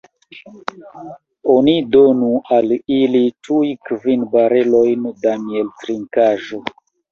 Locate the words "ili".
2.97-3.23